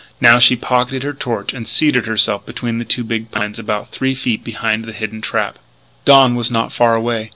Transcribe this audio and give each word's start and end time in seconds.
Now 0.19 0.39
she 0.39 0.55
pocketed 0.55 1.03
her 1.03 1.13
torch 1.13 1.53
and 1.53 1.67
seated 1.67 2.07
herself 2.07 2.43
between 2.43 2.79
the 2.79 2.85
two 2.85 3.03
big 3.03 3.29
pines 3.29 3.59
and 3.59 3.65
about 3.67 3.91
three 3.91 4.15
feet 4.15 4.43
behind 4.43 4.85
the 4.85 4.93
hidden 4.93 5.21
trap. 5.21 5.59
Dawn 6.05 6.33
was 6.33 6.49
not 6.49 6.73
far 6.73 6.95
away. 6.95 7.29